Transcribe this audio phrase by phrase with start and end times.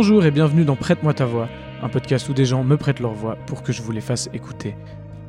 [0.00, 1.48] Bonjour et bienvenue dans Prête-moi ta voix,
[1.82, 4.30] un podcast où des gens me prêtent leur voix pour que je vous les fasse
[4.32, 4.76] écouter.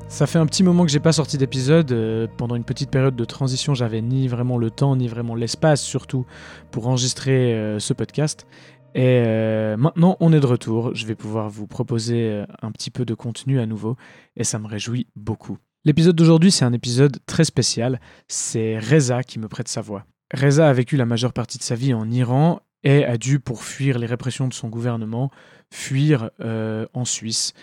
[0.07, 1.91] Ça fait un petit moment que j'ai pas sorti d'épisode.
[1.91, 5.81] euh, pendant une petite période de transition, j'avais ni vraiment le temps, ni vraiment l'espace,
[5.81, 6.27] surtout
[6.69, 8.45] pour enregistrer euh, ce podcast.
[8.93, 10.93] Et euh, maintenant, on est de retour.
[10.93, 13.95] Je vais pouvoir vous proposer un petit peu de contenu à nouveau,
[14.37, 15.57] et ça me réjouit beaucoup.
[15.83, 17.99] L'épisode d'aujourd'hui, c'est un épisode très spécial.
[18.27, 20.05] C'est Reza qui me prête sa voix.
[20.31, 23.63] Reza a vécu la majeure partie de sa vie en Iran et a dû, pour
[23.63, 25.31] fuir les répressions de son gouvernement,
[25.71, 27.53] fuir euh, en Suisse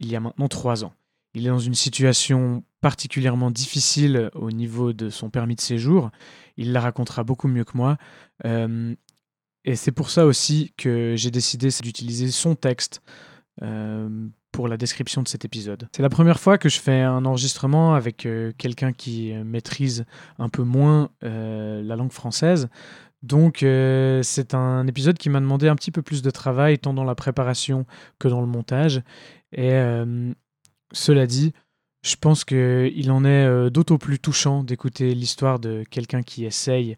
[0.00, 0.92] il y a maintenant trois ans.
[1.34, 6.10] Il est dans une situation particulièrement difficile au niveau de son permis de séjour.
[6.56, 7.98] Il la racontera beaucoup mieux que moi.
[8.44, 8.94] Euh,
[9.64, 13.02] et c'est pour ça aussi que j'ai décidé d'utiliser son texte
[13.62, 15.88] euh, pour la description de cet épisode.
[15.94, 20.04] C'est la première fois que je fais un enregistrement avec quelqu'un qui maîtrise
[20.38, 22.68] un peu moins la langue française.
[23.22, 26.94] Donc euh, c'est un épisode qui m'a demandé un petit peu plus de travail, tant
[26.94, 27.86] dans la préparation
[28.18, 29.02] que dans le montage.
[29.52, 30.32] Et euh,
[30.92, 31.52] cela dit,
[32.02, 36.96] je pense qu'il en est euh, d'autant plus touchant d'écouter l'histoire de quelqu'un qui essaye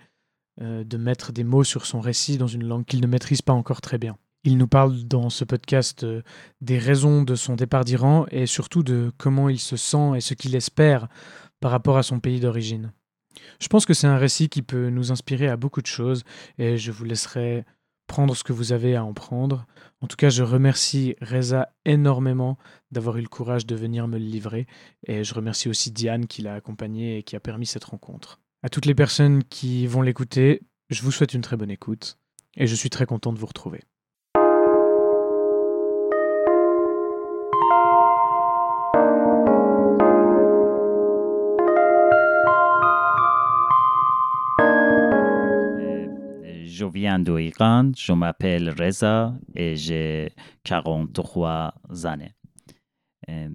[0.61, 3.81] de mettre des mots sur son récit dans une langue qu'il ne maîtrise pas encore
[3.81, 4.17] très bien.
[4.43, 6.05] Il nous parle dans ce podcast
[6.61, 10.35] des raisons de son départ d'Iran et surtout de comment il se sent et ce
[10.35, 11.07] qu'il espère
[11.61, 12.93] par rapport à son pays d'origine.
[13.61, 16.25] Je pense que c'est un récit qui peut nous inspirer à beaucoup de choses
[16.59, 17.65] et je vous laisserai
[18.07, 19.67] prendre ce que vous avez à en prendre.
[20.01, 22.59] En tout cas, je remercie Reza énormément
[22.91, 24.67] d'avoir eu le courage de venir me le livrer
[25.07, 28.41] et je remercie aussi Diane qui l'a accompagné et qui a permis cette rencontre.
[28.63, 32.19] À toutes les personnes qui vont l'écouter, je vous souhaite une très bonne écoute
[32.57, 33.83] et je suis très content de vous retrouver.
[46.79, 50.31] Je viens d'Iran, je m'appelle Reza et j'ai
[50.63, 51.75] 43
[52.05, 52.35] années.
[53.29, 53.49] Euh,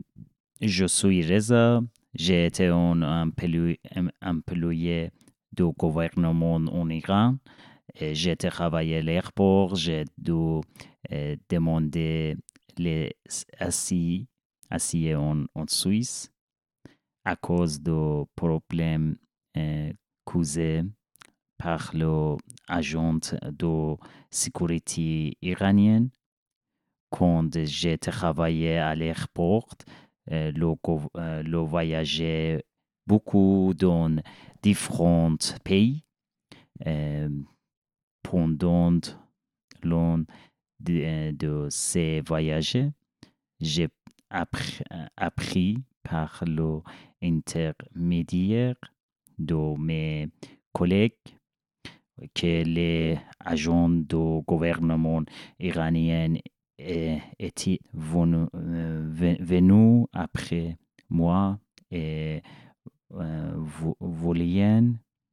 [0.59, 1.79] Je suis Reza,
[2.13, 3.01] j'ai été un
[4.21, 5.11] employé,
[5.53, 7.37] du gouvernement en Iran.
[7.97, 10.59] J'ai travaillé à l'aéroport, j'ai dû
[11.13, 12.35] euh, demander
[12.77, 13.15] les
[13.57, 14.27] assis,
[14.69, 16.29] assis en, Suisse
[17.23, 19.15] à cause de problèmes
[19.55, 19.93] euh,
[20.25, 20.83] causés
[21.57, 21.93] par
[22.69, 23.95] l'agent de
[24.29, 26.09] sécurité iranienne.
[27.09, 29.67] Quand j'ai travaillé à l'aéroport,
[30.31, 30.73] euh, le,
[31.17, 32.63] euh, le voyageait
[33.05, 34.15] beaucoup dans
[34.61, 36.03] différents pays.
[36.87, 37.29] Euh,
[38.23, 38.99] pendant
[39.83, 40.23] l'un
[40.79, 42.77] de ces voyages,
[43.59, 43.89] j'ai
[44.29, 44.83] appris,
[45.17, 46.43] appris par
[47.21, 48.75] l'intermédiaire
[49.37, 50.29] de mes
[50.71, 51.32] collègues
[52.33, 55.23] que les agents du gouvernement
[55.59, 56.35] iranien
[56.77, 60.77] étaient venus, euh, ve- venus après
[61.09, 61.59] moi
[61.91, 62.41] et
[63.13, 64.81] euh, vou- voulaient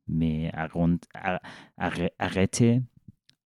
[0.08, 1.40] me arron- ar-
[1.78, 2.82] arr- arrêter.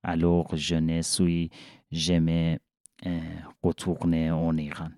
[0.02, 1.50] Alors je ne suis
[1.90, 2.58] jamais
[3.06, 3.20] euh,
[3.62, 4.90] retourné en Iran.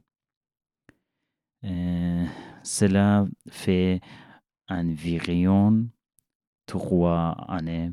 [2.62, 4.00] Cela fait
[4.69, 5.88] environ
[6.66, 7.90] trois années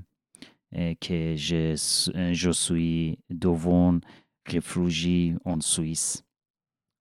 [0.99, 1.75] que je,
[2.15, 3.99] euh, je suis devant
[4.45, 6.23] réfugié en Suisse.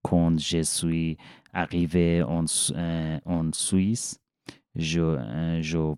[0.03, 1.17] Quand je suis
[1.53, 4.19] arrivé en, euh, en Suisse,
[4.75, 5.95] je, euh, je,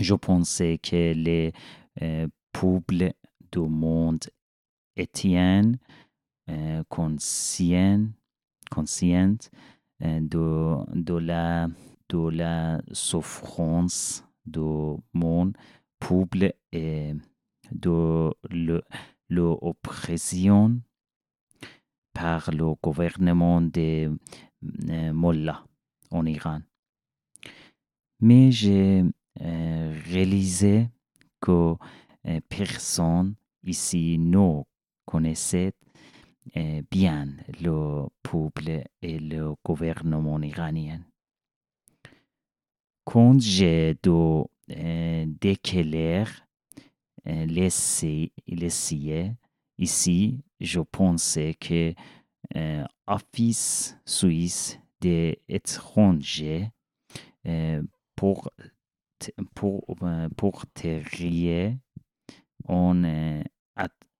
[0.00, 1.52] je pensais que les
[2.02, 3.12] euh, peuples
[3.52, 4.24] du monde
[4.96, 5.62] étaient
[6.50, 8.06] euh, conscients,
[8.70, 9.36] conscients
[10.02, 11.68] euh, de, de, la,
[12.08, 15.52] de la souffrance de mon
[16.06, 17.14] peuple et
[17.72, 18.34] de
[19.30, 20.80] l'oppression
[22.12, 24.08] par le gouvernement des
[24.90, 25.64] euh, Mollahs
[26.10, 26.60] en Iran.
[28.20, 29.02] Mais j'ai
[29.40, 30.88] euh, réalisé
[31.40, 31.74] que
[32.48, 33.34] personne
[33.64, 34.62] ici ne
[35.04, 35.72] connaissait
[36.90, 37.28] bien
[37.60, 41.00] le peuple et le gouvernement iranien.
[43.04, 43.94] Quand j'ai
[44.68, 46.24] déclarer
[47.26, 48.32] l'essai
[49.78, 51.94] ici, je pensais que
[52.56, 56.70] euh, Office suisse des étrangers
[57.46, 57.82] euh,
[58.16, 58.50] pour,
[59.54, 61.78] pour, euh, pour terrier
[62.66, 63.42] en euh,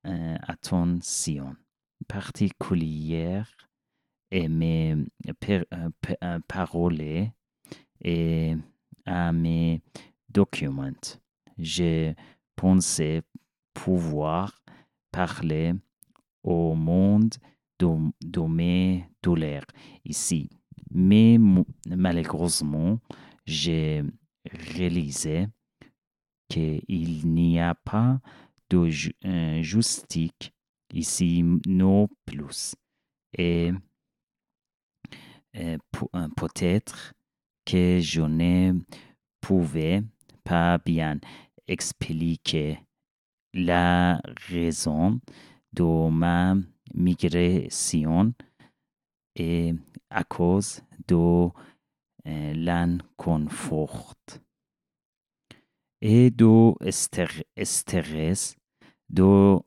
[0.03, 1.55] attention
[2.07, 3.49] particulière
[4.29, 4.95] et mes
[6.47, 7.31] paroles
[8.01, 8.55] et
[9.05, 9.81] à mes
[10.35, 11.19] documents.
[11.57, 12.13] Je
[12.55, 13.23] pensais
[13.73, 14.61] pouvoir
[15.11, 15.73] parler
[16.43, 17.33] au monde
[17.79, 19.65] de, mes douleurs
[20.03, 20.49] ici.
[20.91, 21.37] Mais
[21.87, 22.99] malheureusement,
[23.45, 24.03] j'ai
[24.51, 25.47] réalisé
[26.49, 28.19] qu'il n'y a pas
[28.69, 28.89] de
[29.25, 30.51] euh, justice
[30.93, 32.75] ici non plus.
[33.37, 33.71] Et
[35.55, 35.77] euh,
[36.15, 37.13] euh, peut-être
[37.65, 38.73] que je ne
[39.41, 40.03] pouvais
[40.45, 41.19] pas bien
[41.67, 42.79] expliquer
[43.53, 45.19] la raison
[45.73, 46.55] de ma
[46.93, 48.33] migration
[49.35, 49.73] est
[50.09, 51.49] à cause de
[52.27, 54.13] euh, l'inconfort
[56.01, 56.73] et de
[57.63, 58.55] stress
[59.09, 59.57] de,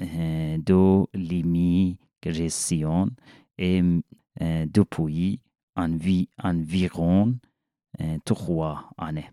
[0.00, 3.10] euh, de l'immigration
[3.58, 3.82] et
[4.40, 5.40] euh, depuis
[5.76, 7.38] environ
[8.24, 9.30] trois années.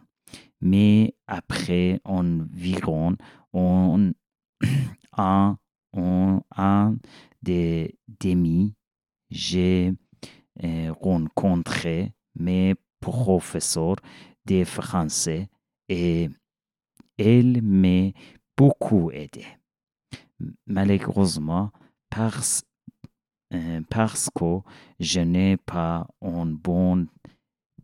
[0.60, 3.16] Mais après environ
[3.54, 4.12] un,
[5.18, 5.58] un,
[6.56, 6.98] un
[7.42, 8.74] des demi,
[9.30, 9.94] j'ai
[10.64, 13.96] euh, rencontré mes professeurs
[14.46, 15.48] de français
[15.88, 16.30] et
[17.18, 18.12] elle m'a
[18.58, 19.46] beaucoup aidé.
[20.66, 21.72] Malheureusement,
[22.10, 22.64] parce,
[23.90, 24.60] parce que
[25.00, 27.08] je n'ai pas un bon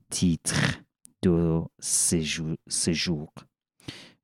[0.09, 0.81] titre
[1.21, 3.33] de séjour.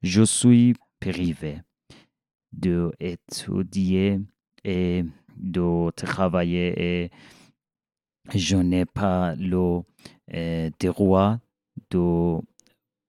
[0.04, 1.62] Je suis privé
[2.52, 4.20] d'étudier
[4.64, 5.04] et
[5.36, 7.12] de travailler et
[8.36, 9.82] je n'ai pas le
[10.34, 11.40] euh, droit
[11.90, 12.40] de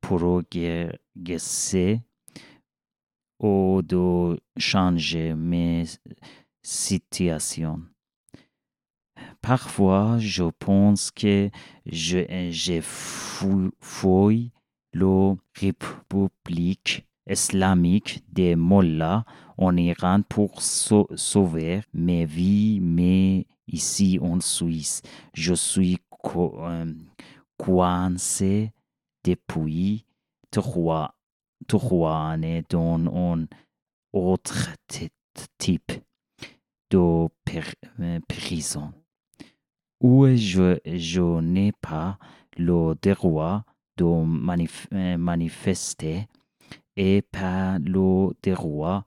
[0.01, 2.01] progresser
[3.39, 5.85] ou de changer mes
[6.63, 7.83] situations.
[9.43, 11.51] Parfois, je pense que
[11.85, 14.53] j'ai fouillé
[14.95, 19.25] la République islamique des Mollahs
[19.59, 25.03] en Iran pour sauver mes vies, mais ici en Suisse,
[25.35, 25.99] je suis
[26.37, 26.95] euh,
[27.57, 28.73] coincé
[29.25, 30.07] depuis
[30.53, 31.17] trois,
[31.67, 33.47] trois années dans un
[34.13, 34.69] autre
[35.59, 35.93] type
[36.91, 38.93] de euh, prison
[40.03, 42.19] où je, je n'ai pas
[42.59, 43.65] le droit
[43.97, 46.27] de euh, manifester
[46.97, 49.05] et pas le droit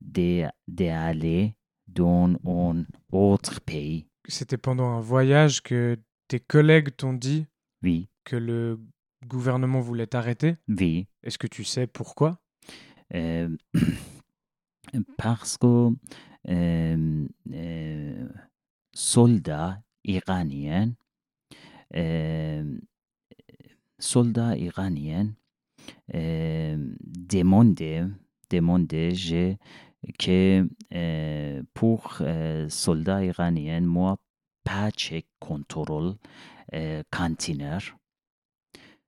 [0.00, 1.54] d'aller
[1.88, 4.06] dans un autre pays.
[4.28, 5.98] C'était pendant un voyage que
[6.28, 7.46] tes collègues t'ont dit
[7.82, 8.08] oui.
[8.24, 8.80] que le
[9.26, 11.08] gouvernement voulait t'arrêter Oui.
[11.22, 12.38] Est-ce que tu sais pourquoi?
[13.14, 13.48] Euh,
[15.18, 15.90] Parce que
[16.48, 18.28] euh, euh,
[18.92, 20.92] soldats iraniens
[21.96, 22.78] euh,
[23.98, 25.30] soldats iraniens
[26.14, 28.04] euh, demandaient,
[28.50, 29.54] demandaient je-
[30.18, 34.18] que euh, pour euh, soldats iraniens, moi,
[34.64, 36.14] pas check contrôle
[36.74, 37.78] euh, container.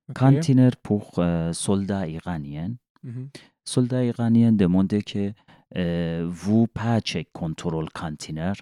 [0.08, 0.18] Ok.
[0.18, 2.74] Container pour euh, soldats iraniens.
[3.02, 3.28] Mhm.
[3.64, 5.32] Soldats iraniens demandaient que
[5.76, 8.54] euh, vous pas check contrôle container.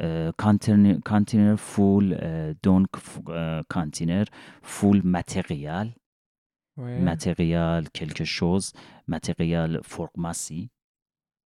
[0.00, 2.88] Euh, container, container full, euh, donc
[3.28, 4.24] euh, container
[4.62, 5.94] full matériel,
[6.76, 6.98] Ouais.
[6.98, 8.72] matériel quelque chose,
[9.06, 10.70] matériel pharmacie.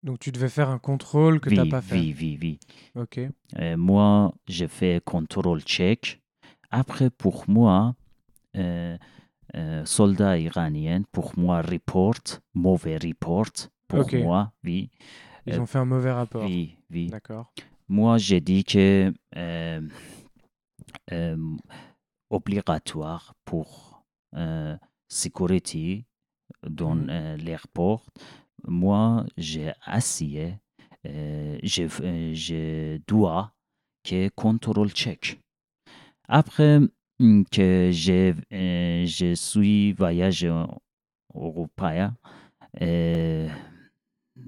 [0.03, 1.97] Donc tu devais faire un contrôle que tu oui, pas fait.
[1.97, 2.59] oui, oui, oui.
[2.95, 3.21] Ok.
[3.59, 6.21] Euh, moi, je fais contrôle check.
[6.71, 7.95] Après, pour moi,
[8.57, 8.99] euh,
[9.57, 13.71] euh, soldat iranien, pour moi, report, mauvais report.
[13.89, 14.15] Pour Ok.
[14.15, 14.91] moi, oui,
[15.47, 16.43] Ils ont fait un mauvais rapport.
[16.45, 17.07] oui, oui.
[17.09, 17.53] D'accord.
[17.89, 19.81] Moi, j'ai dit que euh,
[21.13, 21.37] euh,
[22.31, 24.05] obligatoire pour
[24.37, 24.77] euh,
[25.09, 26.07] sécurité
[26.69, 27.11] dans Mhm.
[27.11, 28.07] euh, l'aéroport.
[28.67, 30.59] Moi, j'ai essayé,
[31.05, 31.89] je,
[32.35, 33.53] je dois
[34.05, 35.41] que contrôle check.
[36.29, 36.81] Après
[37.21, 37.91] hum, que
[38.53, 40.81] euh, je suis voyagé en
[41.35, 42.17] européen,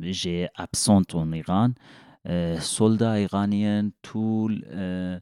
[0.00, 1.70] j'ai absent en Iran,
[2.60, 5.18] soldats iraniens, tout, euh,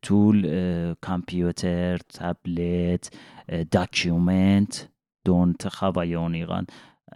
[0.00, 3.10] tout euh, computer, tablette,
[3.50, 4.66] euh, document
[5.24, 6.64] dont travaille en Iran,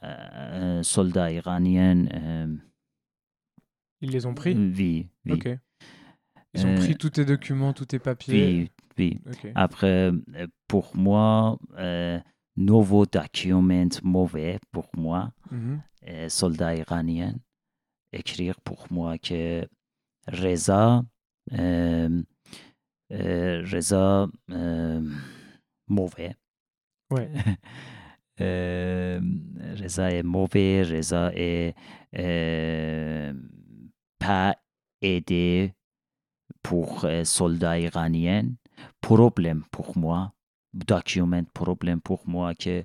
[0.02, 2.57] euh, soldats iraniens, euh,
[4.00, 4.55] Ils les ont pris?
[4.55, 5.09] oui.
[6.55, 8.71] Ils ont Euh, pris tous tes documents, tous tes papiers?
[8.99, 9.21] oui.
[9.55, 12.19] Après, euh, pour moi, euh,
[12.57, 15.81] nouveau document mauvais pour moi, Mhm.
[16.09, 17.35] euh, soldat iranien,
[18.16, 19.66] écrire pour moi que
[20.26, 21.02] Reza,
[21.52, 22.23] euh,
[23.12, 25.11] euh, Reza, euh,
[25.88, 26.35] mauvais.
[27.11, 27.30] Ouais.
[28.38, 29.18] Euh,
[29.80, 31.75] Reza est mauvais, Reza est
[32.18, 33.32] euh,
[34.18, 34.54] pas
[35.00, 35.73] aidé
[36.62, 38.50] pour soldats iraniens.
[39.00, 40.35] Problème pour moi,
[40.75, 42.85] document problème pour moi que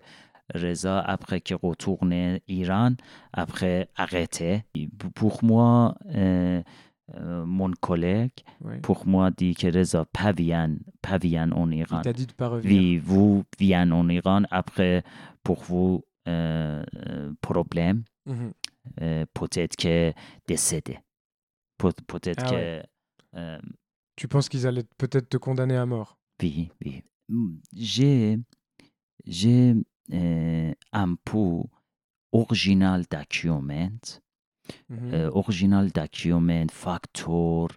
[0.56, 2.92] Reza, après qu'il retourne en Iran,
[3.34, 4.64] après arrêté.
[5.16, 6.62] Pour moi, euh,
[7.16, 8.32] euh, mon collègue,
[8.82, 12.02] pour moi, dit que Reza pas vient, pas vient en Il Iran.
[12.02, 12.80] t'a dit de pas revenir.
[12.82, 15.04] Oui, vous venez en Iran, après,
[15.44, 16.84] pour vous, euh,
[17.42, 18.52] problème, Mhm.
[19.02, 20.14] euh, peut-être que
[20.48, 21.00] décédé.
[21.78, 22.84] Peut- Peut-être Ah que...
[23.36, 23.58] ouais.
[24.16, 26.20] Tu penses qu'ils allaient peut-être te condamner à mort?
[26.44, 27.02] Oui, oui.
[27.76, 28.38] J'ai,
[29.26, 29.74] j'ai
[30.14, 31.64] euh, un peu
[32.32, 34.22] original document,
[34.90, 35.14] Mhm.
[35.14, 37.70] euh, original document, factor,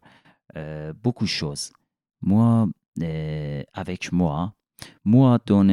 [0.57, 1.73] euh, beaucoup de choses.
[2.21, 2.69] Moi,
[3.03, 4.55] euh, avec moi,
[5.05, 5.69] moi, dans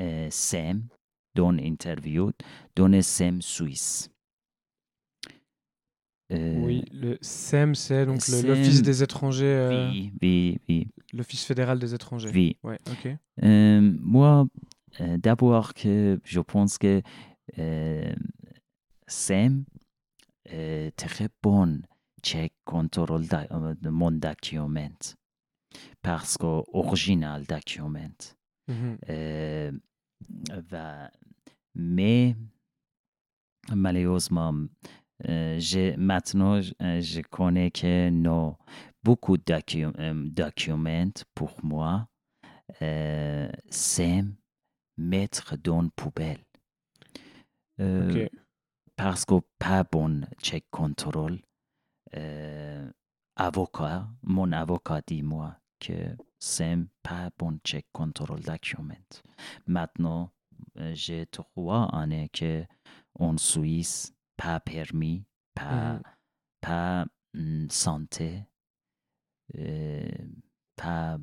[0.00, 0.88] euh, SEM,
[1.34, 2.32] dans interview,
[2.76, 4.08] dans SEM Suisse.
[6.32, 11.44] Euh, Oui, le SEM, c'est donc SEM, l'Office des étrangers, euh, Oui, oui, oui, l'Office
[11.44, 12.30] fédéral des étrangers.
[12.34, 12.56] oui.
[12.62, 13.08] Ouais, ok.
[13.42, 14.46] Euh, moi,
[15.00, 17.02] euh, d'abord que je pense que
[17.58, 18.14] euh,
[19.06, 19.64] SEM
[20.46, 21.82] est très bon
[22.22, 24.88] check contrôle euh, de mon document
[26.02, 27.98] parce que original document
[29.08, 29.72] euh,
[30.70, 31.10] va
[31.74, 32.36] mais
[33.74, 34.54] malheureusement
[35.28, 35.58] euh,
[35.96, 38.56] maintenant je, euh, je connais que non
[39.02, 42.08] beaucoup de docu- euh, documents pour moi
[42.82, 44.24] euh, c'est
[44.96, 46.38] mettre dans poubelle.
[47.80, 48.12] Euh,
[48.96, 51.38] parce que pas bon check contrôle
[52.14, 52.90] euh,
[53.36, 55.92] avocat mon avocat dit moi que
[56.38, 58.94] c'est pas bon check contrôle document
[59.66, 60.30] maintenant
[60.92, 62.64] j'ai trois années que
[63.18, 65.24] en Suisse pas permis
[65.54, 66.02] pas Mhm.
[66.60, 68.44] pas hum, santé
[69.58, 70.08] euh,
[70.76, 71.18] pas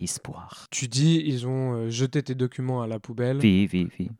[0.00, 3.38] espoir Tu dis ils ont euh, jeté tes documents à la poubelle.
[3.38, 4.10] oui oui oui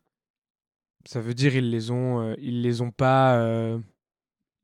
[1.07, 3.79] Ça veut dire ils les ont, euh, ils les ont pas, euh,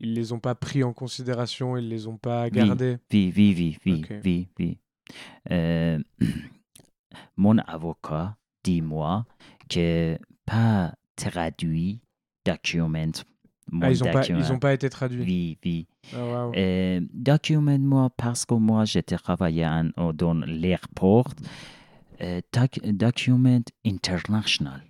[0.00, 2.98] ils les ont pas pris en considération, ils les ont pas gardés?
[3.12, 4.78] Oui, oui, oui, oui, oui, oui.
[5.50, 5.98] Euh,
[7.36, 9.24] mon avocat dit moi
[9.70, 12.00] que pas traduit
[12.44, 13.12] document.
[13.82, 14.22] Ah, ils ont pas,
[14.60, 15.22] pas été traduits.
[15.24, 15.86] Oui, oui.
[16.14, 16.52] Ah, waouh.
[16.56, 21.28] Euh, document moi parce que moi j'étais travaillé en, dans l'aéroport.
[22.22, 24.82] Euh, doc- document international.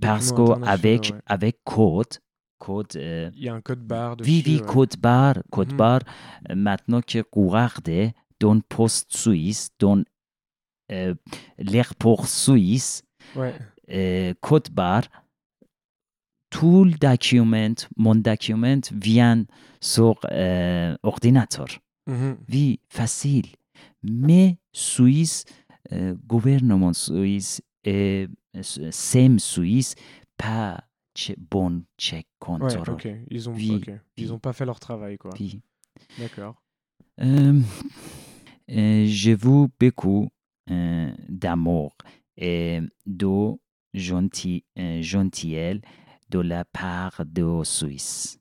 [0.00, 1.18] Parce qu'avec ouais.
[1.26, 2.06] avec code,
[2.58, 4.30] code euh, il y a un code barre dessus.
[4.30, 4.66] oui, oui, ouais.
[4.66, 5.76] code barre, code Mhm.
[5.76, 6.00] barre.
[6.50, 10.02] Euh, Maintenant que regardez dans poste suisse, dans
[11.58, 13.02] l'aéroport suisse,
[13.36, 13.54] Ouais.
[14.40, 15.04] Côte Barre,
[16.54, 19.44] tout le document, mon document vient
[19.80, 21.66] sur euh, ordinateur.
[22.48, 23.46] Oui, facile.
[24.04, 25.44] Mais Suisse,
[25.92, 29.96] euh, gouvernement suisse et euh, SEM suisse,
[30.36, 30.84] pas
[31.50, 32.90] bon check Ouais, control.
[32.90, 33.08] ok.
[33.30, 33.90] Ils ont, Oui, ok.
[34.16, 34.30] Ils oui.
[34.32, 35.32] ont pas fait leur travail, quoi.
[35.40, 35.60] Oui.
[36.20, 36.54] D'accord.
[37.20, 37.60] Euh,
[38.68, 40.28] je vous beaucoup
[41.28, 41.96] d'amour
[42.36, 43.52] et de
[43.92, 44.64] gentil,
[45.00, 45.80] gentillesse
[46.34, 48.40] de la part de Suisse.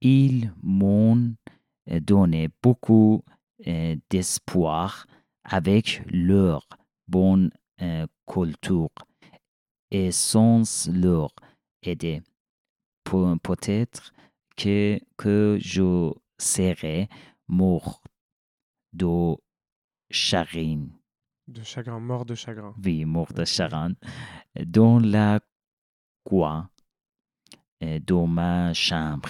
[0.00, 1.34] Ils m'ont
[1.90, 3.22] euh, donné beaucoup
[3.66, 5.06] euh, d'espoir
[5.44, 6.66] avec leur
[7.06, 7.50] bonne
[7.82, 8.88] euh, culture
[9.90, 11.30] et sans leur
[11.82, 12.22] aider.
[13.04, 14.12] Pe- Peut-être
[14.56, 17.08] que, que je serai
[17.48, 18.02] mort
[18.94, 19.36] de
[20.10, 20.86] chagrin,
[21.48, 22.74] De chagrin, mort de chagrin.
[22.82, 23.92] oui, mort de chagrin,
[24.66, 25.40] dans la
[26.32, 26.62] euh,
[27.80, 29.28] de ma chambre.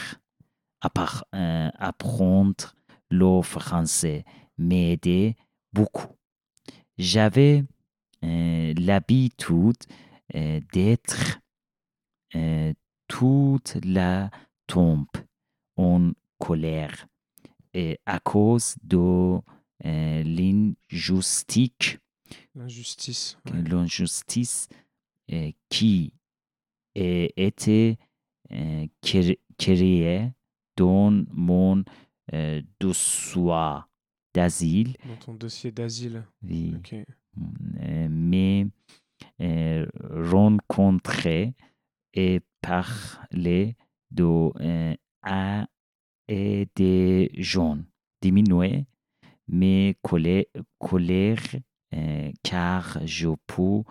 [1.35, 2.75] Euh, apprendre
[3.11, 4.25] le français
[4.57, 5.35] m'aidait
[5.73, 6.07] beaucoup.
[6.99, 7.65] J'avais
[8.25, 9.77] euh, l'habitude
[10.35, 11.41] euh, d'être
[12.35, 12.73] euh,
[13.09, 14.31] toute la
[14.67, 15.07] tombe
[15.77, 17.07] en colère
[17.75, 19.41] et à cause de
[19.85, 21.99] euh, l'injustice
[22.55, 23.37] L'injustice.
[23.47, 23.63] ouais.
[25.33, 26.13] euh, qui
[26.95, 27.29] a
[28.51, 30.31] été cré- créée
[30.77, 31.83] dans mon
[32.33, 33.43] euh, dossier
[34.35, 36.25] d'asile, Dans ton dossier d'asile.
[36.43, 36.95] oui, Ok.
[36.95, 38.67] euh, mais
[39.41, 39.87] euh,
[40.31, 41.55] rencontrer
[42.15, 43.77] et parler
[44.11, 44.51] de
[45.23, 45.67] à
[46.29, 47.79] et des gens
[48.21, 48.85] diminuer
[49.49, 49.97] mes
[50.79, 51.43] colères,
[52.43, 53.83] car je peux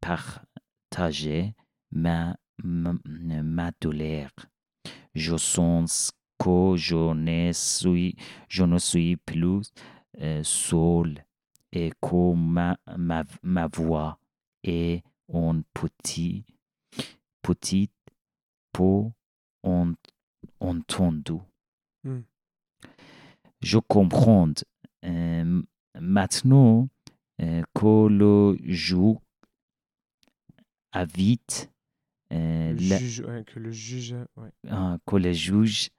[0.00, 1.54] partager
[1.90, 4.30] ma, ma, douleur.
[5.14, 8.16] Je sens que je ne suis,
[8.48, 9.72] je ne suis plus
[10.20, 11.24] euh, seul
[11.72, 14.18] et que ma, ma, ma voix
[14.62, 16.44] est en petit,
[17.42, 17.92] petite
[18.72, 19.04] peu
[19.62, 19.94] ent-
[20.60, 21.40] entendue.
[22.04, 22.20] Hmm.
[23.60, 24.52] Je comprends
[25.04, 25.62] euh,
[26.00, 26.88] maintenant
[27.42, 29.16] euh, que le jeu
[30.92, 31.79] invite euh,
[32.30, 34.14] Le la- juge, ouais, que le juge.
[34.36, 34.50] Ouais.
[34.70, 35.90] euh, que le juge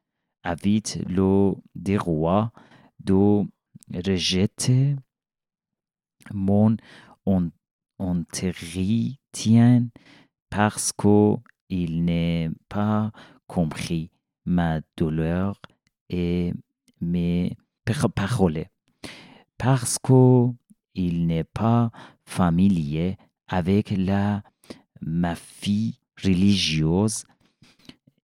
[0.44, 2.52] invite le des rois
[3.00, 3.44] de
[3.94, 4.96] rejeter
[6.34, 6.78] mon
[7.26, 7.50] en-
[8.00, 9.88] entretien
[10.50, 13.12] parce qu'il n'est pas
[13.48, 14.10] compris
[14.46, 15.62] ma douleur
[16.10, 16.54] et
[17.00, 18.66] mes par- paroles.
[19.58, 21.92] Parce qu'il n'est pas
[22.26, 23.18] familier
[23.48, 24.44] avec la
[25.02, 27.26] ma fille religieuse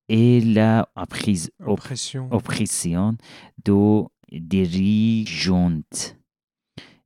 [0.10, 2.30] et la apprise- Oppression.
[2.32, 3.18] oppression
[3.64, 6.18] de dirigeantes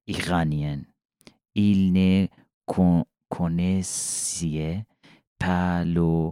[0.08, 0.86] iraniennes.
[1.56, 2.28] Il ne
[2.66, 4.86] con- connaissait
[5.38, 6.32] pas le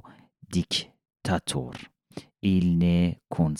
[0.49, 1.71] dictateur.
[2.41, 3.53] Il ne con-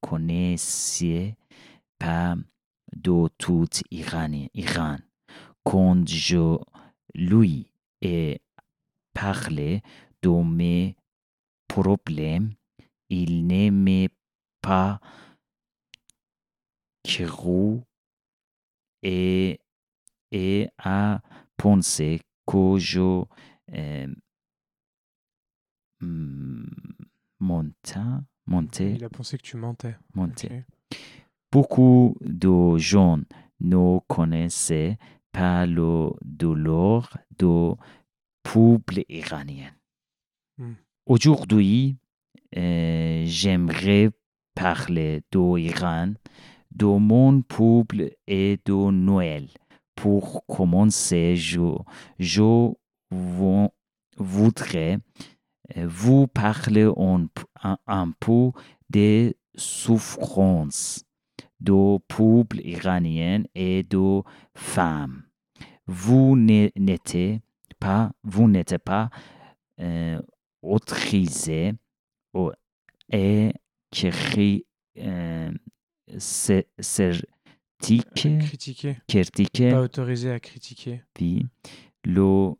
[0.00, 1.36] connaissait
[1.98, 2.36] pas
[2.94, 4.30] de tout Iran.
[4.54, 4.96] Iran.
[5.64, 6.56] Quand je
[7.14, 8.40] lui ai
[9.20, 9.82] parlé
[10.22, 10.96] de mes
[11.68, 12.54] problème,
[13.08, 14.08] il n'aimait
[14.62, 15.00] pas
[17.04, 17.80] cru
[19.02, 19.60] et,
[20.32, 21.20] et a
[21.56, 23.24] pensé que je
[23.72, 24.14] euh,
[27.40, 29.96] monta- montais, Il a pensé que tu mentais.
[30.14, 30.64] montais.
[31.52, 33.18] Beaucoup de gens
[33.60, 34.98] ne connaissaient
[35.32, 37.74] pas le douleur du
[38.42, 39.70] peuple iranien.
[40.58, 40.74] Hmm.
[41.06, 41.96] Aujourd'hui,
[42.56, 44.10] euh, j'aimerais
[44.54, 46.12] parler de l'Iran,
[46.70, 49.48] de mon peuple et de Noël.
[49.94, 51.60] Pour commencer, je,
[52.18, 52.70] je
[53.10, 53.68] vou-
[54.16, 54.98] voudrais
[55.76, 58.50] euh, vous parler un, p- un- un peu
[58.88, 61.04] des souffrances
[61.60, 64.22] du peuple iranien et de
[64.54, 65.24] femmes.
[65.86, 67.42] Vous n'ê- n'êtes
[67.80, 69.10] pas, vous n'êtes pas
[69.80, 70.20] euh,
[70.62, 71.72] autorisé
[72.34, 72.52] au-
[73.10, 73.52] et
[73.90, 74.66] cri-
[74.98, 75.50] euh,
[78.38, 78.96] Critiquer.
[79.08, 81.02] critiquer Pas autorisé à critiquer.
[81.14, 81.46] puis
[82.04, 82.52] le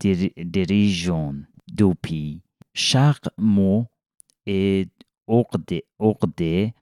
[0.00, 1.34] diri- dirigeant
[1.68, 2.40] du pays.
[2.72, 3.86] Chaque mot
[4.46, 4.90] est
[5.26, 6.72] ordé, ordé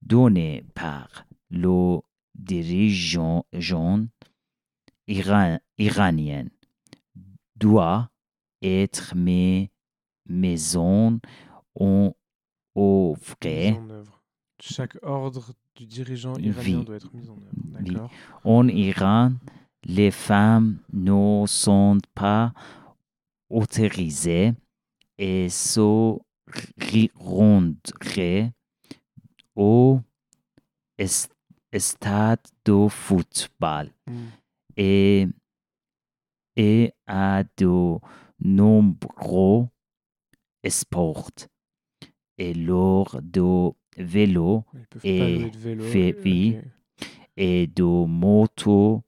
[0.00, 1.98] donné par le
[2.34, 4.06] dirigeants gens
[5.08, 6.46] iran- iraniens
[7.62, 8.10] doit
[8.60, 9.70] être mis
[10.26, 11.20] maison
[13.78, 14.22] en œuvre.
[14.60, 18.10] Chaque ordre du dirigeant iranien doit être mis en œuvre.
[18.44, 19.32] En Iran,
[19.84, 22.52] les femmes ne sont pas
[23.48, 24.52] autorisées
[25.18, 26.18] et se
[27.14, 28.52] rendrait
[29.54, 30.00] au
[31.78, 34.26] stade de football Mm.
[34.76, 35.28] et,
[36.56, 37.98] et à de
[38.40, 39.68] nombreux
[40.68, 41.30] sports
[42.38, 44.64] et lors de vélo
[45.04, 45.84] Et de vélo.
[47.36, 49.02] et de moto,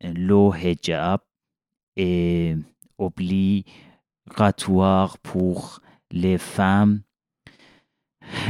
[0.00, 1.20] le hijab
[1.96, 2.56] est
[2.98, 7.02] obligatoire pour les femmes.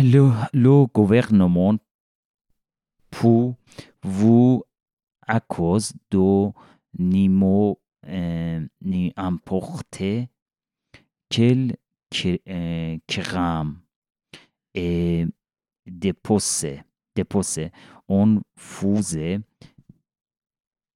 [0.01, 1.75] Le, le gouvernement
[3.11, 3.57] pour
[4.03, 4.63] vous
[5.27, 6.51] à cause de
[6.99, 10.29] Nimo euh, ni importer
[11.29, 11.77] quel
[12.11, 12.99] qui- euh,
[14.75, 15.27] et
[15.87, 16.83] déposé,
[17.15, 17.71] déposé,
[18.09, 19.41] on faisait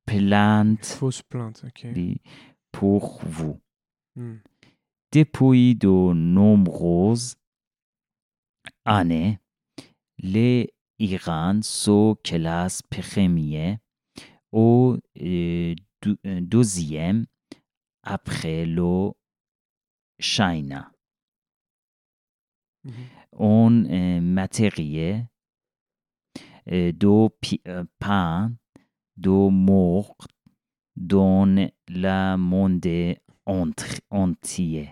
[0.06, 1.64] plainte Fausse plainte.
[1.66, 1.86] Ok.
[2.72, 3.60] pour vous.
[4.16, 4.36] Mm.
[5.12, 7.36] Depuis de nombreuses
[8.84, 9.38] années,
[10.18, 13.78] les Iran se classe premier
[14.52, 15.74] au euh,
[16.24, 17.26] deuxième
[18.02, 19.10] après le
[20.18, 20.92] China
[22.84, 22.92] Mhm.
[23.32, 25.28] en euh, matériel
[26.70, 28.52] euh, de euh, pain
[29.16, 30.16] de mort
[30.96, 33.16] dans le monde
[34.10, 34.90] entier.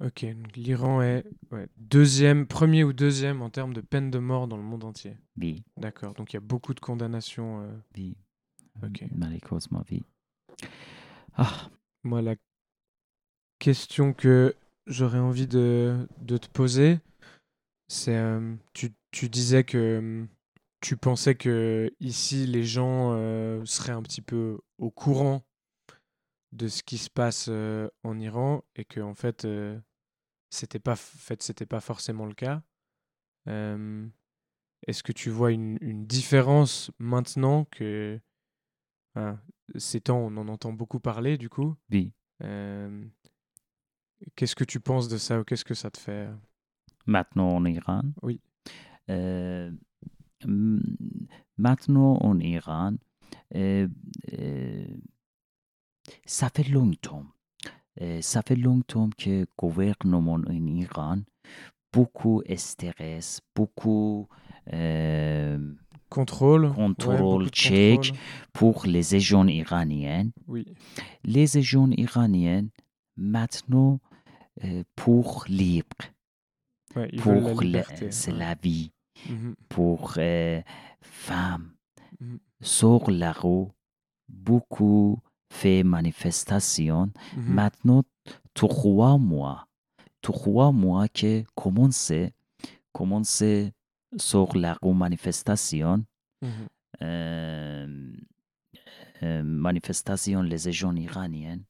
[0.00, 0.24] Ok.
[0.54, 4.62] L'Iran est ouais, deuxième, premier ou deuxième en termes de peine de mort dans le
[4.62, 5.16] monde entier.
[5.36, 6.14] Oui, D'accord.
[6.14, 7.62] Donc il y a beaucoup de condamnations.
[7.62, 8.16] euh, oui.
[8.82, 9.04] Ok.
[9.14, 10.02] Malheureusement, oui.
[11.34, 11.70] Ah,
[12.02, 12.34] Moi, la
[13.58, 14.54] question que
[14.86, 16.98] j'aurais envie de, te poser,
[17.88, 20.28] c'est euh, tu, disais que hum,
[20.80, 25.42] tu pensais que ici les gens euh, seraient un petit peu au courant
[26.52, 29.46] de ce qui se passe euh, en Iran et que en fait
[30.50, 32.62] c'était pas fait c'était pas forcément le cas.
[34.86, 38.20] Est-ce que tu vois une, une différence maintenant que
[39.14, 39.40] enfin,
[39.76, 41.76] ces temps on en entend beaucoup parler du coup?
[41.90, 42.12] oui.
[42.42, 43.04] Euh,
[44.34, 46.28] Qu'est-ce que tu penses de ça ou qu'est-ce que ça te fait?
[47.06, 48.02] Maintenant en Iran.
[48.22, 48.40] Oui.
[49.10, 49.70] Euh,
[51.56, 52.94] maintenant en Iran,
[53.54, 53.86] euh,
[56.26, 57.26] ça fait longtemps.
[58.20, 61.20] ça fait longtemps que le gouvernement en Iran
[61.92, 64.28] beaucoup stress, beaucoup
[66.10, 68.16] euh, Contrôle ouais, Contrôle, contrôle.
[68.52, 70.28] pour les agents iraniens.
[70.46, 70.64] Oui,
[71.24, 72.66] Les agents iraniens
[73.16, 74.00] maintenant
[74.64, 75.96] euh, pour libre,
[76.96, 78.10] ouais, pour la- liberté.
[78.10, 78.38] c'est ouais.
[78.38, 78.92] la vie.
[79.28, 80.60] Mhm, pour euh,
[81.00, 81.72] femmes
[82.20, 82.38] Mhm.
[82.60, 83.66] sur la rue.
[84.28, 85.18] Beaucoup
[85.50, 87.10] fait manifestation.
[87.36, 87.42] mhm.
[87.54, 88.02] Maintenant,
[88.54, 89.66] trois mois,
[90.20, 92.32] trois mois que commencé,
[92.92, 93.72] commencé
[94.16, 96.04] sur la manifestation,
[96.42, 96.66] Mhm.
[97.02, 98.12] euh,
[99.22, 101.60] euh, manifestation les agents iraniens,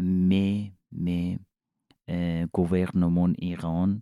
[0.00, 1.38] mais, mais
[2.10, 3.98] euh, gouvernement iran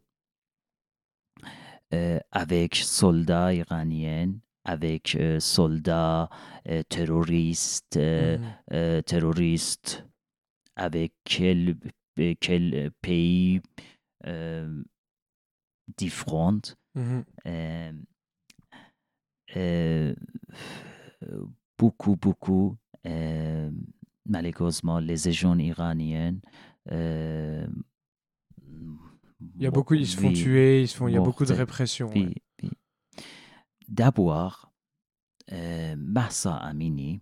[2.31, 4.33] avec soldats iraniens,
[4.65, 6.29] avec soldats
[6.89, 9.03] terroristes, Mhm.
[9.05, 10.07] terroristes,
[10.77, 11.77] avec quel,
[12.39, 13.61] quel pays
[15.97, 16.77] différent.
[16.95, 17.25] Mhm.
[17.47, 17.93] Euh,
[19.57, 20.15] euh,
[21.79, 22.77] beaucoup, beaucoup,
[23.07, 23.71] euh,
[24.27, 26.37] malheureusement, les agents iraniens.
[26.91, 27.67] euh,
[29.57, 31.45] Il y a beaucoup, ils se font tuer, ils se font, il y a beaucoup
[31.45, 32.09] de répression.
[32.11, 32.35] ouais.
[33.89, 34.73] D'abord,
[35.53, 37.21] euh, Massa Amini,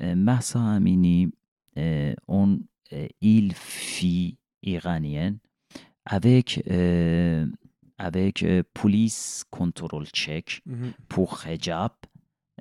[0.00, 1.30] euh, Massa Amini,
[1.76, 2.58] euh, on,
[2.92, 5.36] euh, il fit iranien
[6.06, 7.46] avec, euh,
[7.98, 10.92] avec euh, police contrôle tchèque Mhm.
[11.08, 11.92] pour hijab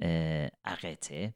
[0.03, 1.31] euh, arrêté,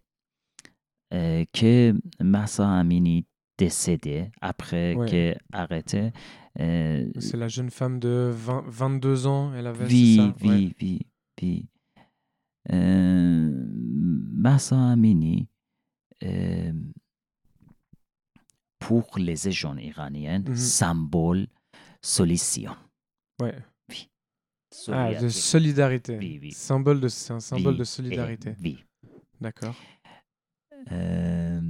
[1.14, 3.26] euh, que Massa Amini
[3.58, 5.10] décédé après Ouais.
[5.10, 6.12] que arrêté.
[6.58, 10.36] C'est la jeune femme de 20 22 ans, elle avait oui, ça?
[10.42, 10.76] oui, Ouais.
[10.82, 11.00] oui,
[11.42, 11.68] oui.
[12.72, 13.50] Euh,
[14.34, 15.48] Massa Amini,
[18.80, 20.56] pour les agents iraniens, Mhm.
[20.56, 21.48] symbole
[22.02, 22.76] solution.
[23.42, 23.56] Ouais.
[24.90, 25.30] Ah, de solidarité.
[25.30, 26.18] solidarité.
[26.18, 26.52] Oui, oui.
[26.54, 28.56] Symbole de, c'est un symbole Oui, de solidarité.
[28.62, 28.84] oui.
[29.42, 29.76] D'accord.
[30.92, 31.62] Euh,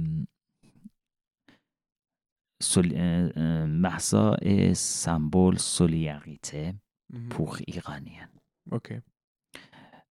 [2.60, 6.74] sol- euh, euh, Mahsa est symbole solidarité
[7.10, 7.28] Mhm.
[7.28, 8.28] pour Iraniens.
[8.70, 8.94] Ok.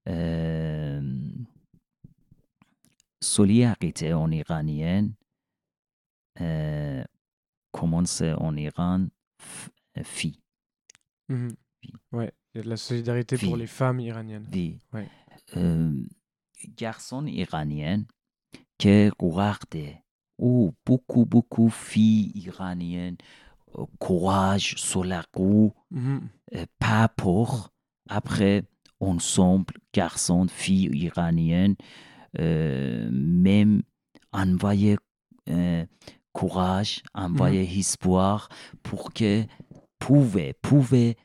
[0.09, 1.01] Euh,
[3.21, 5.09] solidarité en iranien
[7.71, 9.07] commence en Iran
[9.39, 10.39] f- fille.
[11.29, 11.55] Mhm.
[11.83, 11.91] Oui.
[12.11, 12.31] Ouais.
[12.53, 14.47] Il y a de la solidarité pour les femmes iraniennes.
[14.53, 14.79] Oui.
[14.93, 15.07] Ouais.
[15.55, 15.93] Euh,
[16.77, 18.03] garçon iranien
[18.77, 19.95] qui regarde
[20.37, 23.17] oh, beaucoup, beaucoup filles iraniennes,
[23.77, 26.27] euh, courage sur la roue, Mhm.
[26.55, 27.69] euh, pas pour.
[28.09, 28.63] Après,
[28.99, 31.75] ensemble, garçons, filles iraniennes,
[32.39, 33.81] euh, même
[34.33, 34.97] envoyer
[35.49, 35.85] euh,
[36.33, 38.49] courage, envoyer espoir
[38.83, 39.43] pour que
[39.99, 41.15] pouvait, pouvait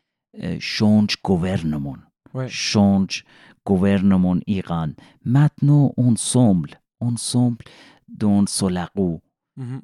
[0.43, 1.97] euh, changer gouvernement
[2.35, 2.49] Ouais.
[2.49, 3.25] change
[3.65, 4.91] gouvernement Iran.
[5.25, 7.65] Maintenant, ensemble, ensemble,
[8.09, 9.21] dans sur la roue,
[9.57, 9.81] Mhm.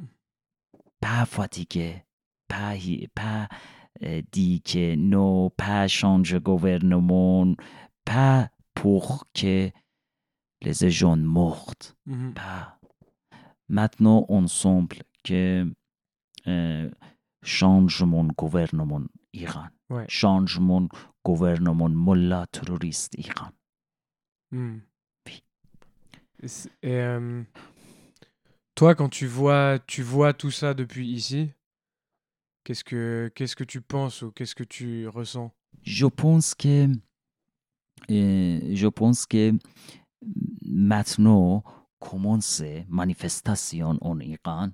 [1.00, 2.04] pas fatigué,
[2.48, 2.74] pas,
[3.14, 3.48] pas
[4.02, 7.54] euh, dit que non, pas changer gouvernement,
[8.04, 9.70] pas pour que
[10.62, 11.74] les gens meurent,
[12.06, 12.34] Mhm.
[12.34, 12.78] pas.
[13.68, 15.72] Maintenant, ensemble, que
[16.48, 16.90] euh,
[17.42, 20.04] changement gouvernement Iran, Ouais.
[20.08, 20.88] changement
[21.24, 23.50] gouvernement mullah terroriste Iran.
[24.52, 25.42] Oui.
[26.42, 26.48] Et,
[26.90, 27.42] euh,
[28.74, 31.52] toi, quand tu vois, tu vois tout ça depuis ici,
[32.64, 35.52] qu'est-ce que qu'est-ce que tu penses ou qu'est-ce que tu ressens?
[35.82, 36.88] Je pense que
[38.10, 39.52] euh, je pense que
[40.64, 41.62] maintenant
[41.98, 44.70] commence manifestation en Iran.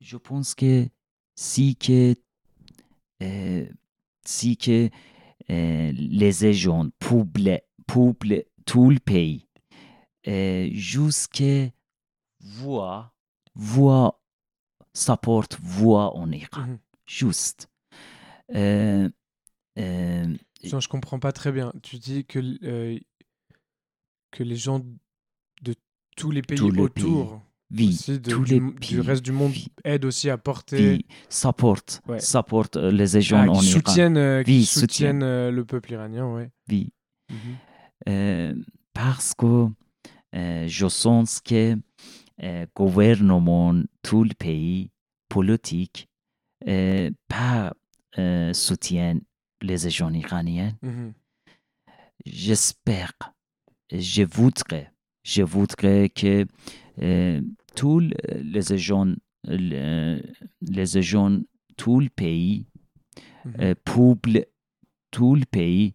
[0.00, 0.88] Je pense que
[1.36, 2.14] si que
[4.24, 4.90] si que
[5.50, 9.46] euh, les gens peuplent, peuplent tout le pays
[10.26, 11.68] euh, jusqu'à
[12.40, 13.12] voix
[13.54, 14.20] voix
[14.94, 16.78] supporte voix en Iran Mhm.
[17.06, 17.68] juste
[18.54, 19.08] euh,
[19.78, 21.72] euh, je comprends pas très bien.
[21.82, 22.98] Tu dis que euh,
[24.30, 24.80] que les gens
[25.62, 25.74] de
[26.16, 28.54] tous les pays Tous les autour, aussi de- tous du,
[28.94, 29.52] les reste du monde,
[29.84, 32.20] aident aussi à porter, qui supporte, Ouais.
[32.20, 33.78] supporte euh, les gens ah, en qui Iran.
[33.80, 36.50] soutiennent, euh, qui Oui, soutiennent euh, le peuple iranien, ouais.
[36.68, 36.92] Oui.
[37.30, 37.36] Mhm.
[38.08, 38.54] Euh,
[38.92, 39.68] parce que
[40.32, 41.76] je sens que
[42.42, 44.90] euh, gouvernement, tout le pays,
[45.28, 46.08] politique,
[47.28, 47.72] pas
[48.52, 49.18] soutient
[49.62, 50.72] les gens iraniens.
[50.82, 51.12] Mhm.
[52.26, 53.12] J'espère,
[53.92, 54.92] je voudrais,
[55.24, 56.46] je voudrais que
[57.74, 58.72] tous les
[59.46, 60.20] le-
[60.62, 61.40] les gens,
[61.76, 62.66] tout le pays,
[63.60, 64.46] euh, peuple,
[65.10, 65.94] tout le pays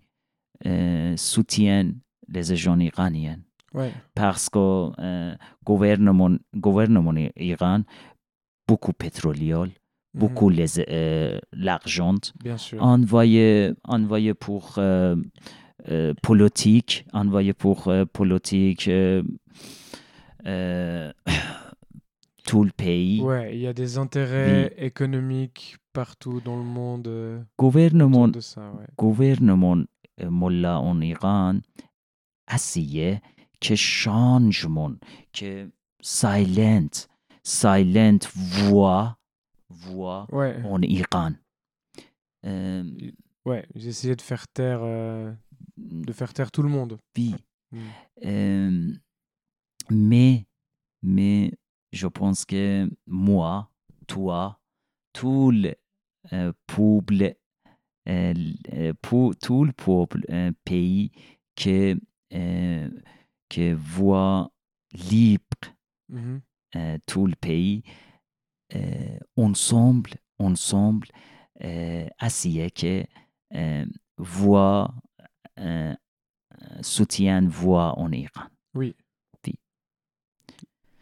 [0.66, 3.40] euh, soutiennent les gens iraniens
[3.74, 3.92] Ouais.
[4.14, 7.84] parce que euh, gouvernement, gouvernement Iran,
[8.68, 10.20] beaucoup pétrolier, Mhm.
[10.20, 12.82] beaucoup les, euh, l'argent, Bien sûr.
[12.84, 15.16] envoyé, envoyé pour euh,
[15.90, 18.88] euh, politique, envoyé pour euh, politique
[20.46, 21.12] euh,
[22.46, 23.22] tout le pays.
[23.22, 28.72] Ouais, il y a des intérêts économiques partout dans le monde euh, Gouvernement, de ça,
[28.72, 28.86] ouais.
[28.98, 29.78] gouvernement
[30.22, 31.60] euh, Mullah en Iran
[32.52, 33.22] essayait
[33.62, 34.94] que changement,
[35.34, 35.70] que
[36.02, 36.88] silent,
[37.44, 39.18] silent voix,
[39.70, 41.34] voix Ouais, en Iran.
[42.46, 42.84] Euh,
[43.46, 45.32] ouais, j'ai essayé de faire taire, euh,
[45.78, 46.98] de faire taire tout le monde.
[47.18, 47.36] oui.
[47.72, 47.78] Mm.
[48.26, 48.94] Euh,
[49.92, 50.46] mais,
[51.02, 51.54] mais
[51.92, 53.70] je pense que moi,
[54.08, 54.60] toi,
[55.14, 55.76] tout le
[56.34, 57.36] euh, peuple,
[58.08, 58.34] euh,
[58.74, 61.12] euh, pour, tout le peuple, un pays
[61.56, 61.98] que,
[62.34, 62.90] euh,
[63.50, 64.52] que voit
[64.94, 65.46] libre
[66.10, 66.42] Mhm.
[66.76, 67.84] euh, tout le pays,
[68.76, 71.08] euh, ensemble, ensemble,
[71.64, 73.04] euh, essayer que
[73.54, 73.86] euh,
[74.18, 74.94] voix,
[75.60, 75.96] euh,
[76.82, 78.46] soutien voix en Iran.
[78.76, 78.96] Oui.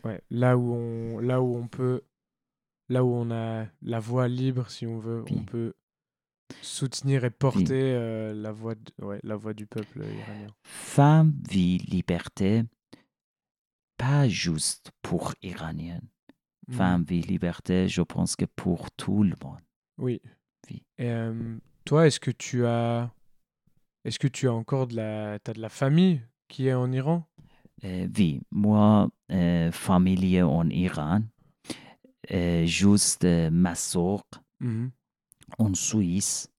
[0.07, 2.01] Ouais, là où on, là où on peut,
[2.89, 5.73] là où on a la voix libre, si on veut, on peut
[6.61, 10.47] soutenir et porter euh, la voix, de- ouais, la voix du peuple iranien.
[10.63, 12.63] Femme, vie, liberté,
[13.97, 16.01] pas juste pour Iraniens.
[16.67, 16.75] Mhm.
[16.75, 19.59] Femme, vie, liberté, je pense que pour tout le monde.
[19.97, 20.21] Oui.
[20.69, 23.09] Et euh, toi, est-ce que tu as,
[24.03, 27.25] est-ce que tu as encore de la, t'as de la famille qui est en Iran?
[27.83, 31.21] Oui, moi, euh, familier en Iran,
[32.31, 34.23] euh, juste ma soeur
[34.59, 34.91] Mhm.
[35.59, 36.49] en Suisse,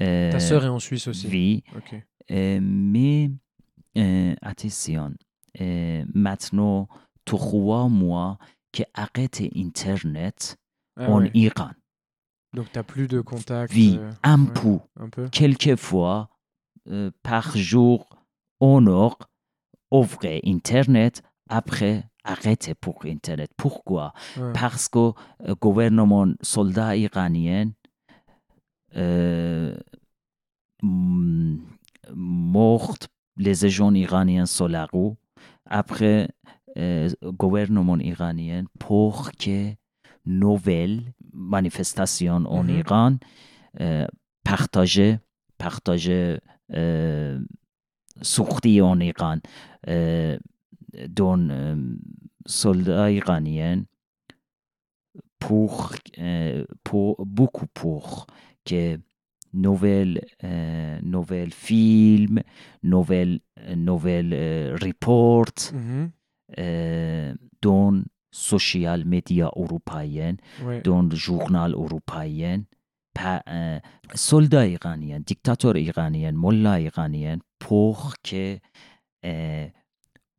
[0.00, 1.26] Euh, Ta sœur est en Suisse aussi.
[1.26, 2.00] Oui, Ok.
[2.30, 3.30] euh, mais
[4.42, 5.12] attention,
[6.14, 6.88] maintenant,
[7.24, 8.38] trois mois
[8.72, 10.56] que arrêté Internet
[10.96, 11.24] Ah en.
[11.34, 11.70] Iran.
[12.54, 13.72] Donc t'as plus de contact.
[13.74, 15.28] Oui, euh, un ouais, peu, Un peu.
[15.30, 16.30] quelquefois,
[16.88, 18.08] euh, par jour,
[18.60, 19.18] on heure,
[19.90, 23.50] ouvrir Internet, après arrêter pour Internet.
[23.56, 24.12] Pourquoi?
[24.36, 24.52] Ouais.
[24.52, 25.12] Parce que
[25.44, 27.70] le gouvernement soldat iranien
[28.96, 29.74] euh,
[30.82, 31.60] m-
[32.14, 32.96] mort
[33.36, 35.12] les agents iraniens sur la rue
[35.66, 36.28] après
[36.76, 39.72] euh, le gouvernement iranien pour que
[40.26, 42.70] nouvelles manifestations en Mhm.
[42.78, 43.16] Iran
[43.80, 44.06] euh,
[44.44, 45.18] partager
[48.22, 49.40] سوختی اونیقان
[51.16, 51.50] دون
[52.48, 53.86] سلدای قانیان
[55.40, 55.96] پوخ
[56.84, 58.26] پو بوکو پوخ
[58.64, 58.98] که
[59.54, 60.18] نوول
[61.02, 62.38] نوول فیلم
[62.82, 63.38] نوول
[63.76, 64.34] نوول
[64.82, 65.74] ریپورت
[67.62, 70.36] دون سوشیال میدیا اروپایین
[70.84, 72.66] دون جورنال اروپایین
[73.22, 73.80] par un
[74.14, 78.58] soldat iranien, dictateur iranien, mollah iranien, pour que
[79.24, 79.66] euh,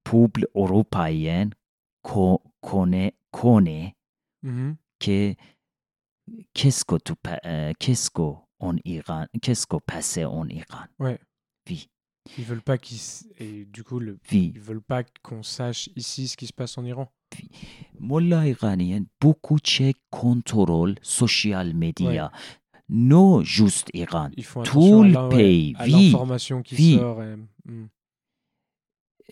[0.03, 1.49] peuple européen
[2.01, 3.95] co- connaît, connaît
[4.99, 5.35] que
[6.53, 7.13] qu'est-ce que tu
[7.45, 8.21] euh, qu'est-ce que
[8.59, 10.85] en Iran, qu'est-ce que passait en Iran.
[10.99, 11.15] Oui,
[12.37, 12.99] Ils veulent pas qu'ils
[13.39, 14.19] et du coup le...
[14.31, 14.51] oui.
[14.55, 17.07] ils veulent pas qu'on sache ici ce qui se passe en Iran.
[17.99, 22.31] Mollah iranien, beaucoup de contrôle social media.
[22.89, 24.29] Non juste Iran.
[24.63, 26.97] Tout le pays, à oui, l'information qui oui.
[26.97, 27.21] sort.
[27.23, 27.87] et- mm.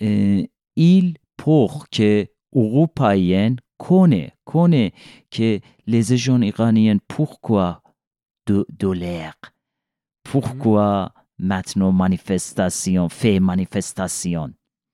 [0.01, 4.91] euh, il pour que Européens connaissent, connaissent
[5.31, 7.81] que les agents iraniens, pourquoi
[8.45, 9.33] de, l'air,
[10.23, 14.53] pourquoi maintenant manifestation, fait manifestation,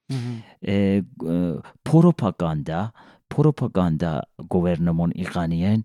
[0.09, 0.41] Mhm.
[0.67, 2.91] euh, euh, propaganda,
[3.29, 5.81] propaganda gouvernement iranien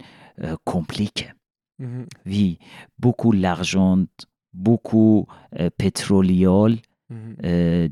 [0.64, 1.30] compliqué.
[1.78, 2.06] Mhm.
[2.26, 2.58] Oui,
[2.98, 4.04] beaucoup d'argent,
[4.52, 5.26] beaucoup
[5.58, 7.36] euh, pétrolier, Mhm.
[7.44, 7.88] euh,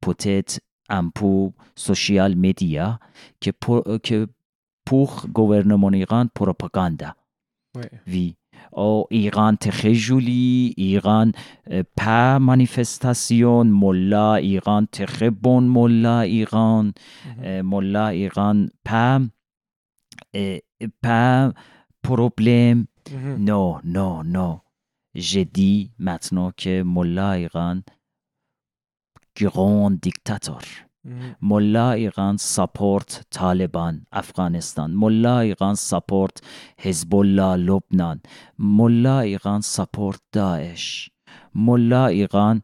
[0.00, 2.98] peut-être un peu social media
[3.40, 4.26] que pour, euh, que
[4.84, 7.16] pour gouvernement Iran propaganda.
[7.76, 7.90] Ouais.
[8.06, 8.36] Oui.
[8.72, 11.32] Oh, Iran très joli, Iran
[11.70, 17.44] euh, pas manifestation, Mollah, Iran très bon Mollah, Iran, Mhm.
[17.44, 19.20] euh, Mollah, Iran pas,
[20.36, 20.58] euh,
[21.00, 21.52] pas
[22.02, 22.86] problème.
[23.10, 23.44] Mhm.
[23.44, 24.60] Non, non, non.
[25.14, 27.82] J'ai dit maintenant que Mollah Iran,
[29.36, 30.62] grand dictateur.
[31.04, 31.34] Mhm.
[31.40, 34.88] Mollah Iran support Taliban, Afghanistan.
[34.88, 36.40] Mollah Iran support
[36.76, 38.20] Hezbollah, Lebanon.
[38.58, 41.10] Mollah Iran support Daesh.
[41.54, 42.60] Mollah Iran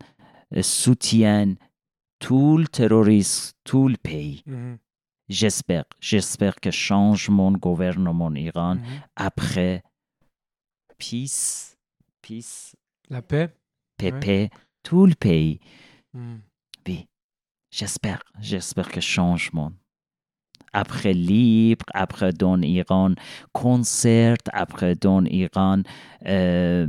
[0.54, 1.56] euh, soutient
[2.20, 2.64] tout
[5.28, 8.82] J'espère, j'espère que changement de gouvernement Iran Mhm.
[9.16, 9.82] après
[10.98, 11.76] peace,
[12.22, 12.74] peace,
[13.10, 13.48] La paix.
[13.98, 14.50] PP,
[14.82, 15.60] tout le pays.
[16.14, 16.40] Mhm.
[16.86, 17.06] Oui,
[17.70, 19.72] j'espère, j'espère que changement.
[20.72, 23.14] Après libre, après dans Iran,
[23.52, 25.82] concert, après dans Iran,
[26.26, 26.86] euh,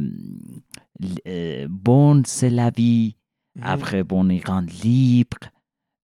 [1.27, 3.15] euh, bon, c'est la vie.
[3.55, 3.63] Mhm.
[3.63, 5.37] Après, bon, Iran libre.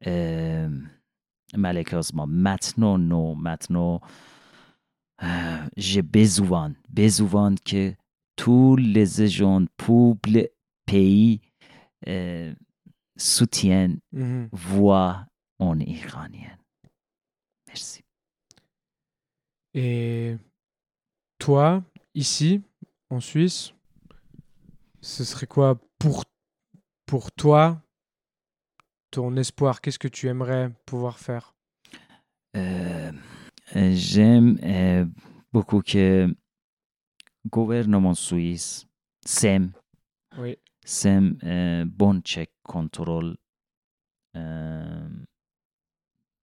[0.08, 0.70] Euh,
[1.58, 4.02] malheureusement, maintenant, non, maintenant,
[5.24, 7.94] euh, j'ai besoin, besoin que
[8.36, 10.52] tous les agents publics,
[10.86, 11.42] pays,
[12.08, 12.54] euh,
[13.18, 14.50] soutiennent Mhm.
[14.52, 15.26] voix
[15.60, 16.58] en iranien.
[17.68, 18.04] Merci.
[19.74, 20.36] Et
[21.40, 22.62] toi, ici,
[23.10, 23.74] en Suisse,
[25.02, 26.24] ce serait quoi pour,
[27.06, 27.82] pour toi
[29.16, 31.56] ton espoir Qu'est-ce que tu aimerais pouvoir faire?
[32.58, 33.12] Euh,
[33.76, 35.06] euh, J'aime euh,
[35.54, 36.36] beaucoup que le
[37.50, 38.86] gouvernement suisse
[39.26, 39.72] s'aime,
[40.38, 40.58] Oui.
[40.86, 43.38] s'aime euh, bon check contrôle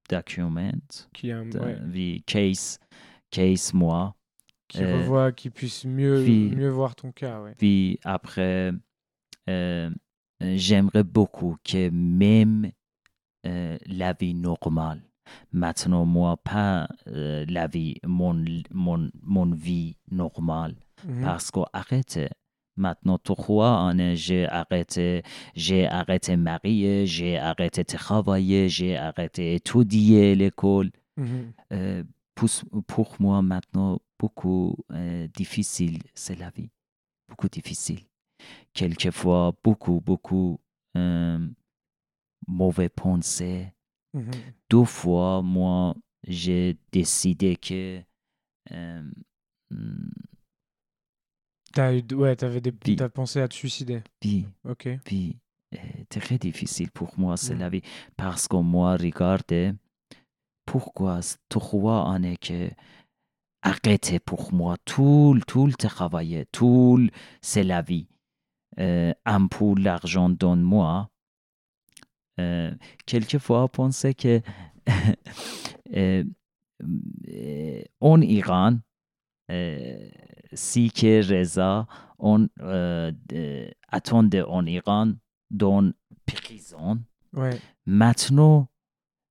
[0.09, 0.73] document,
[1.13, 2.79] Qui, a un- de- ouais, case,
[3.31, 4.15] case moi.
[4.69, 7.43] qui revoit, qui puisse mieux, puis- mieux voir ton cas.
[7.43, 7.55] Ouais.
[7.59, 8.73] Puis après,
[10.57, 12.71] j'aimerais beaucoup que même
[13.47, 15.03] euh, la vie normale,
[15.53, 20.75] maintenant moi, pas euh, la vie, mon, mon, mon vie normale,
[21.05, 21.23] Mhm.
[21.25, 22.29] parce que arrêtez.
[22.77, 25.23] Maintenant, trois années, j'ai arrêté,
[25.55, 30.91] j'ai arrêté marier, j'ai arrêté travailler, j'ai arrêté étudier l'école.
[31.17, 31.53] Mhm.
[31.73, 32.49] Euh, pour,
[32.87, 34.77] pour moi, maintenant, beaucoup
[35.37, 36.71] difficile, c'est la vie.
[37.29, 38.01] beaucoup difficile.
[38.75, 40.61] Quelquefois, beaucoup, beaucoup
[40.97, 41.47] euh,
[42.47, 43.73] mauvais pensées.
[44.15, 44.31] Mhm.
[44.71, 45.95] Deux fois, moi,
[46.27, 48.01] j'ai décidé que
[48.73, 49.03] euh,
[51.73, 52.97] T'as eu, ouais, t'avais des, Oui.
[52.97, 54.03] t'as pensé à te suicider.
[54.25, 54.89] oui, Ok.
[55.75, 55.79] euh,
[56.11, 57.59] très difficile pour moi, c'est Mm.
[57.59, 57.83] la vie.
[58.17, 59.73] Parce que moi, regardez,
[60.67, 62.71] pourquoi trois années que
[63.63, 67.09] arrêtez pour moi, tout, tout le travail, tout,
[67.41, 68.07] c'est la vie.
[68.79, 71.11] Euh, un peu l'argent donne-moi.
[72.41, 72.73] Euh,
[73.07, 74.41] quelquefois, penser que
[75.95, 76.25] euh,
[77.29, 78.79] euh, en Iran,
[79.51, 80.09] euh,
[80.53, 81.87] si que Reza,
[82.19, 82.49] on
[83.91, 85.13] attendait en Iran
[85.51, 85.93] dans
[86.25, 87.03] prison.
[87.35, 87.59] Ouais.
[87.85, 88.69] Maintenant,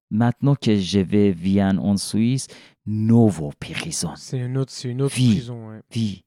[0.09, 2.47] maintenant que je vais viens en Suisse,
[2.85, 4.13] nouveau prison.
[4.15, 5.69] C'est une autre, c'est une autre prison.
[5.69, 5.81] Ouais.
[5.95, 6.25] Oui.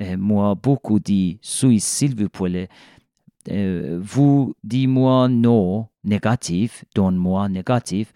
[0.00, 2.68] Euh, moi, beaucoup dit, Suisse, s'il vous plaît,
[3.50, 8.12] euh, vous dis-moi non, négatif, donne-moi négatif.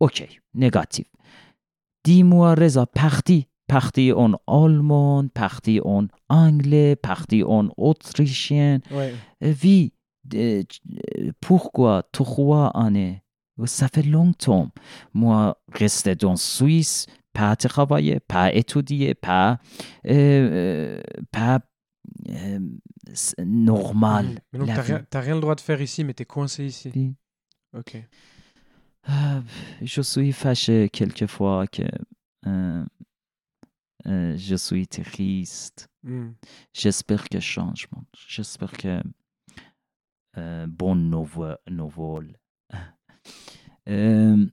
[0.00, 1.06] Ok, négatif.
[2.04, 3.46] Dis-moi Reza, parti.
[3.68, 8.78] Parti en allemand, parti en anglais, parti en autrichien.
[8.92, 9.12] Ouais.
[9.42, 9.92] Oui,
[10.34, 10.62] euh,
[11.40, 13.22] pourquoi trois années?
[13.64, 14.70] Ça fait longtemps.
[15.14, 17.06] Moi, rester dans Suisse,
[17.36, 19.58] pas travailler, pas étudier, pas,
[20.06, 21.60] euh, euh, pas
[22.28, 22.60] euh,
[23.12, 24.26] c'est normal.
[24.26, 24.38] Mhm.
[24.52, 24.92] Mais donc, t'as vie.
[25.26, 26.90] rien, le droit de faire ici, mais t'es coincé ici.
[26.94, 27.14] Oui.
[27.74, 27.96] Ok.
[29.04, 29.42] Ah,
[29.82, 31.82] je suis fâché quelquefois que
[32.46, 32.84] euh,
[34.06, 35.88] euh, je suis triste.
[36.02, 36.30] Hmm.
[36.72, 38.04] J'espère que changement.
[38.28, 39.00] J'espère que
[40.38, 42.38] euh, bonne nouveau- nouvelle.
[43.88, 44.44] Euh,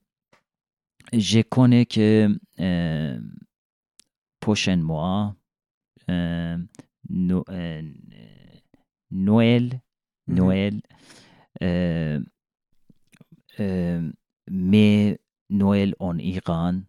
[1.12, 2.30] je connais que
[2.60, 3.20] euh,
[4.39, 5.36] prochain mois,
[6.10, 6.58] euh,
[7.10, 7.82] No- euh,
[9.12, 9.82] Noël,
[10.28, 10.36] Mhm.
[10.36, 10.82] Noël,
[14.49, 16.82] mais Noël en Iran,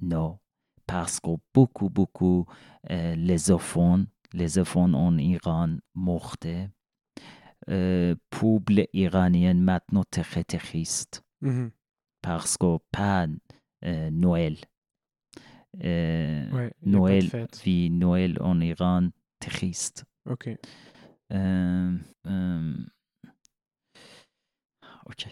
[0.00, 0.38] non,
[0.86, 2.46] parce que beaucoup, beaucoup
[2.90, 6.68] les enfants, les enfants en Iran mortaient.
[7.68, 11.70] Euh, peuple iranien maintenant très triste Mhm.
[12.20, 13.28] parce que pas
[13.84, 14.56] euh, Noël.
[15.82, 16.72] Euh, Ouais.
[16.82, 17.24] Noël,
[17.64, 19.08] oui, Noël en Iran
[19.40, 20.04] triste.
[20.28, 20.50] Ok.
[21.32, 21.96] Euh,
[25.06, 25.26] ok.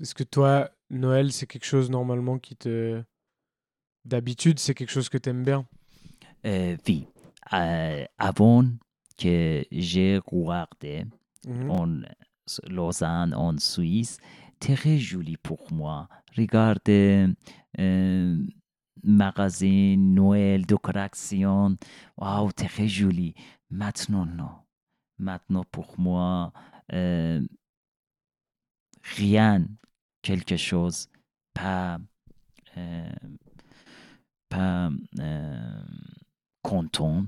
[0.00, 3.02] Est-ce que toi, Noël, c'est quelque chose normalement qui te.
[4.04, 5.66] D'habitude, c'est quelque chose que t'aimes bien?
[6.44, 7.06] Euh, oui,
[8.18, 8.64] avant
[9.16, 11.04] que j'ai regardé
[11.46, 11.70] Mhm.
[11.70, 12.00] en
[12.68, 14.18] Lausanne, en Suisse,
[14.62, 16.08] très joli pour moi.
[16.36, 17.26] Regardez,
[17.80, 18.36] euh,
[19.02, 21.76] magasin, Noël, décoration,
[22.16, 23.34] waouh, très joli.
[23.70, 24.54] Maintenant, non.
[25.18, 26.52] Maintenant, pour moi,
[26.92, 27.40] euh,
[29.16, 29.66] rien,
[30.22, 31.08] quelque chose,
[31.54, 31.98] pas,
[32.76, 33.10] euh,
[34.48, 35.82] pas euh,
[36.62, 37.26] content.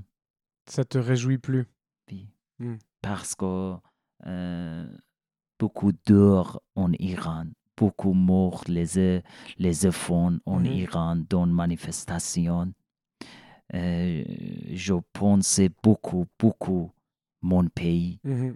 [0.67, 1.65] Ça te réjouit plus?
[2.09, 2.29] Oui.
[2.59, 2.75] Mm.
[3.01, 3.75] Parce que
[4.25, 4.87] euh,
[5.59, 7.45] beaucoup d'heures en Iran,
[7.77, 9.21] beaucoup morts les, euh,
[9.57, 10.65] les enfants en Mhm.
[10.65, 12.73] Iran dans manifestation.
[13.73, 14.23] Euh,
[14.73, 16.91] je pensais beaucoup, beaucoup
[17.41, 18.19] mon pays.
[18.23, 18.55] Mhm.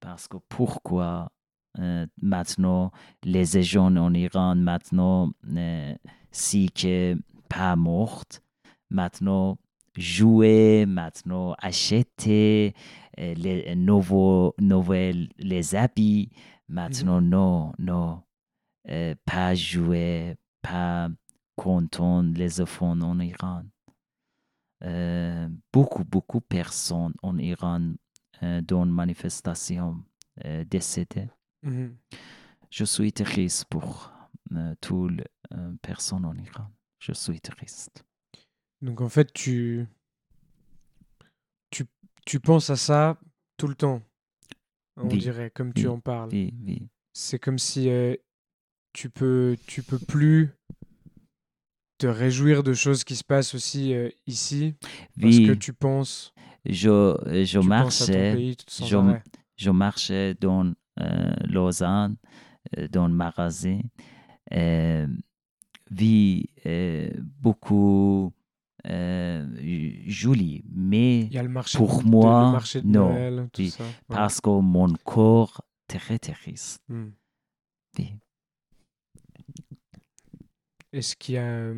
[0.00, 1.30] Parce que pourquoi
[1.78, 2.90] euh, maintenant
[3.22, 5.94] les jeunes en Iran, maintenant, euh,
[6.30, 7.18] si que
[7.50, 8.42] pas mortes,
[8.88, 9.58] maintenant
[9.96, 12.74] jouer, maintenant acheter
[13.16, 16.30] les nouveaux, nouvelles, les habits,
[16.68, 18.22] maintenant non, non,
[18.88, 21.08] euh, pas jouer, pas
[21.56, 23.64] content les enfants en Iran.
[24.84, 27.94] Euh, beaucoup, beaucoup de personnes en Iran
[28.42, 30.04] euh, dans manifestation
[30.44, 31.30] euh, décédées.
[31.62, 31.96] Mhm.
[32.70, 34.12] Je suis triste pour
[34.52, 36.66] euh, toutes les euh, personnes en Iran.
[36.98, 38.04] Je suis triste.
[38.82, 39.86] Donc en fait, tu...
[42.26, 42.40] tu.
[42.40, 43.18] Penses à ça
[43.56, 44.02] tout le temps.
[44.98, 45.18] On Oui.
[45.18, 46.28] dirait, comme tu en parles.
[46.32, 46.82] Oui, oui.
[47.14, 48.14] C'est comme si euh,
[48.92, 50.50] tu peux tu peux plus
[51.98, 54.74] te réjouir de choses qui se passent aussi euh, ici
[55.18, 56.34] parce que tu penses
[56.66, 58.56] je, je tu marchais, pays
[59.56, 62.16] je- marchais dans euh, Lausanne,
[62.76, 63.80] euh, dans le magasin.
[67.40, 68.32] Beaucoup
[68.88, 73.08] euh, joli, mais Il y a le marché pour de, moi, le marché de non.
[73.10, 73.84] Noël, tout Oui, ça.
[73.84, 73.90] Ouais.
[74.08, 76.80] parce que mon corps très triste.
[76.88, 77.10] Hmm.
[77.98, 78.14] Oui.
[80.92, 81.72] Est-ce qu'il y a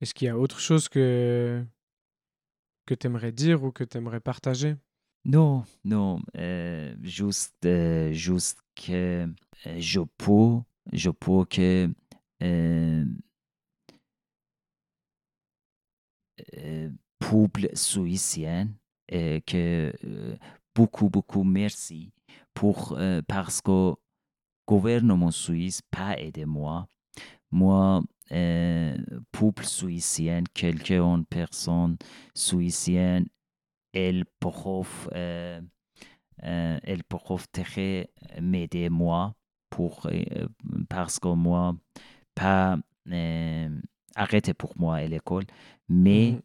[0.00, 1.64] est-ce qu'il y a autre chose que
[2.86, 4.76] que tu aimerais dire ou que tu aimerais partager?
[5.24, 9.28] Non, non, euh, juste, euh, juste que
[9.78, 10.58] je peux,
[10.92, 11.88] je peux que
[12.42, 13.04] euh, euh,
[17.18, 18.68] peuple suissien
[19.08, 20.36] et que euh,
[20.74, 22.12] beaucoup, beaucoup merci
[22.54, 23.94] pour, euh, parce que
[24.66, 26.88] gouvernement suisse pas aidé moi.
[27.50, 28.96] Moi, euh,
[29.30, 31.96] peuple suissien, quelques personnes
[32.34, 33.26] suissiennes,
[33.92, 35.60] elles peuvent, euh,
[36.44, 39.34] euh, elles peuvent très m'aider moi
[39.70, 40.48] pour, euh,
[40.88, 41.76] parce que moi,
[42.34, 42.78] pas
[43.10, 43.80] euh,
[44.14, 45.44] arrêté pour moi à l'école,
[45.92, 46.40] mais Mhm.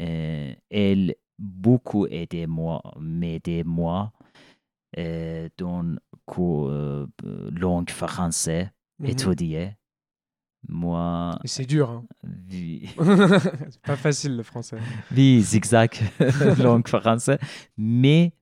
[0.00, 4.12] euh, elle beaucoup aidé moi, m'aider moi
[4.98, 7.06] euh, dans co- euh,
[7.50, 8.68] langue française,
[8.98, 9.08] Mhm.
[9.08, 9.76] étudier.
[10.68, 12.04] Moi, c'est dur, hein.
[12.50, 12.88] oui,
[13.70, 14.78] c'est pas facile le français.
[15.16, 15.90] oui, zigzag,
[16.58, 17.38] langue française,
[17.76, 18.32] mais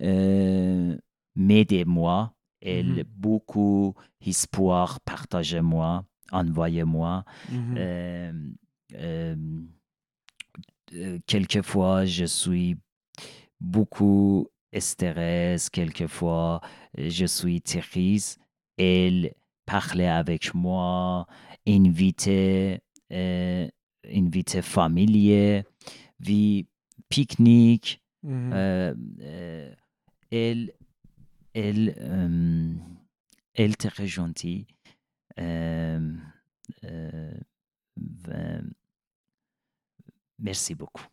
[0.00, 0.96] euh,
[1.34, 2.32] m'aidez-moi.
[2.62, 3.04] Elle Mhm.
[3.16, 7.24] beaucoup espoir, partagez-moi, envoyez-moi.
[7.50, 7.74] Mhm.
[7.76, 8.32] Euh,
[8.94, 9.36] euh,
[10.94, 12.76] euh, quelquefois, je suis
[13.60, 16.60] beaucoup stressé, quelquefois,
[16.96, 18.40] je suis triste.
[18.78, 19.34] Elle
[19.64, 21.26] parlait avec moi,
[21.66, 22.80] invité,
[23.12, 23.68] euh,
[24.06, 25.64] invité familier,
[26.20, 26.66] vie
[27.08, 28.02] pique-nique.
[28.24, 28.94] Euh,
[30.30, 30.72] elle,
[31.54, 31.94] elle,
[33.54, 34.66] elle était très gentille.
[35.38, 36.12] Euh,
[36.84, 37.34] euh,
[37.96, 38.72] ben,
[40.38, 41.06] merci beaucoup.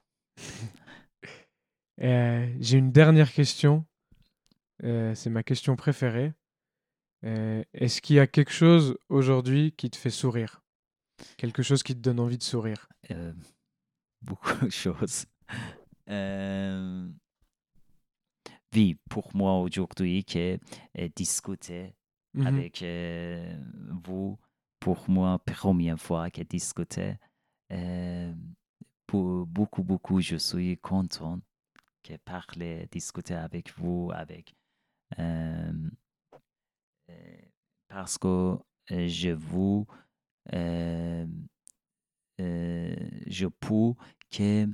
[2.02, 3.86] Euh, J'ai une dernière question.
[4.84, 6.34] Euh, c'est ma question préférée.
[7.24, 10.62] Euh, Est-ce qu'il y a quelque chose aujourd'hui qui te fait sourire?
[11.38, 12.90] Quelque chose qui te donne envie de sourire?
[14.22, 15.26] Beaucoup de choses.
[18.76, 20.60] Oui, pour moi aujourd'hui, que
[21.16, 21.94] discuter
[22.34, 22.48] Mhm.
[22.48, 22.84] avec
[24.04, 24.40] vous,
[24.80, 27.16] pour moi, première fois que discuter,
[29.18, 31.40] beaucoup, beaucoup, je suis content
[32.04, 34.54] que parler, discuter avec vous, avec
[35.20, 35.72] euh,
[37.10, 37.38] euh,
[37.88, 38.58] parce que
[38.92, 39.86] euh, je vous
[40.54, 41.26] euh,
[42.42, 42.96] euh,
[43.28, 43.94] je peux
[44.32, 44.68] que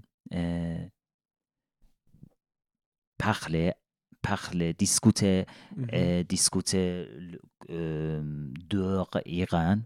[3.17, 3.73] parler,
[4.21, 5.89] parler, discuter, Mhm.
[5.93, 9.79] euh, discuter le- euh, dehors Iran,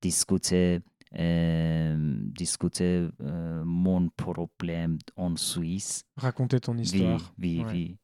[0.00, 0.80] discuter,
[1.12, 3.08] discuter
[3.82, 6.04] mon problème en Suisse.
[6.16, 7.34] Raconter ton Oui, histoire.
[7.38, 7.72] oui, Ouais.
[7.72, 7.96] oui.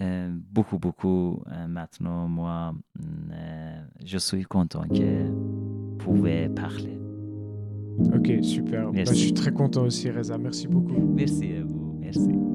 [0.00, 1.42] Euh, beaucoup, beaucoup.
[1.52, 6.98] euh, maintenant, moi, mm, euh, je suis content que vous pouvez parler.
[8.14, 8.92] Ok, super.
[8.92, 10.36] Bah, je suis très content aussi, Reza.
[10.36, 11.00] Merci beaucoup.
[11.14, 11.96] Merci à vous.
[12.00, 12.45] Merci.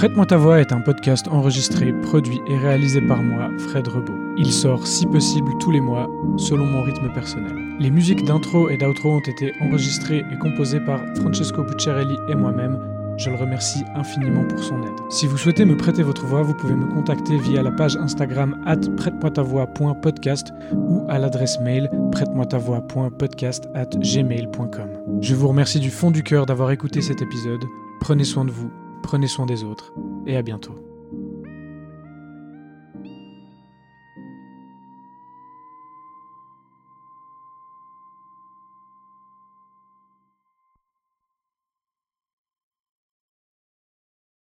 [0.00, 4.16] Prête-moi ta voix est un podcast enregistré, produit et réalisé par moi, Fred Rebaud.
[4.38, 7.54] Il sort si possible tous les mois, selon mon rythme personnel.
[7.78, 12.78] Les musiques d'intro et d'outro ont été enregistrées et composées par Francesco Bucciarelli et moi-même.
[13.18, 14.98] Je le remercie infiniment pour son aide.
[15.10, 18.58] Si vous souhaitez me prêter votre voix, vous pouvez me contacter via la page Instagram
[18.64, 25.20] at prête-moi-ta-voix.podcast ou à l'adresse mail prête-moi-ta-voix.podcast at gmail.com.
[25.20, 27.60] Je vous remercie du fond du cœur d'avoir écouté cet épisode.
[28.00, 28.70] Prenez soin de vous,
[29.02, 29.92] prenez soin des autres
[30.26, 30.74] et à bientôt.